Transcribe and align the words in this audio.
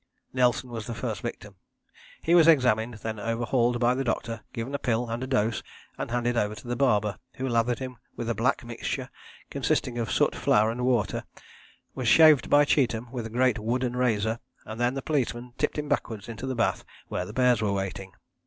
Nelson 0.33 0.71
was 0.71 0.87
the 0.87 0.95
first 0.95 1.21
victim. 1.21 1.57
He 2.23 2.33
was 2.33 2.47
examined, 2.47 2.95
then 3.03 3.19
overhauled 3.19 3.79
by 3.79 3.93
the 3.93 4.03
doctor, 4.03 4.41
given 4.51 4.73
a 4.73 4.79
pill 4.79 5.07
and 5.11 5.21
a 5.23 5.27
dose, 5.27 5.61
and 5.95 6.09
handed 6.09 6.35
over 6.35 6.55
to 6.55 6.67
the 6.67 6.75
barber, 6.75 7.19
who 7.35 7.47
lathered 7.47 7.77
him 7.77 7.97
with 8.15 8.27
a 8.27 8.33
black 8.33 8.63
mixture 8.63 9.09
consisting 9.51 9.99
of 9.99 10.11
soot, 10.11 10.33
flour 10.35 10.71
and 10.71 10.85
water, 10.85 11.23
was 11.93 12.07
shaved 12.07 12.49
by 12.49 12.65
Cheetham 12.65 13.11
with 13.11 13.27
a 13.27 13.29
great 13.29 13.59
wooden 13.59 13.95
razor, 13.95 14.39
and 14.65 14.81
then 14.81 14.95
the 14.95 15.03
policemen 15.03 15.53
tipped 15.59 15.77
him 15.77 15.87
backwards 15.87 16.27
into 16.27 16.47
the 16.47 16.55
bath 16.55 16.83
where 17.09 17.23
the 17.27 17.31
bears 17.31 17.61
were 17.61 17.71
waiting. 17.71 18.11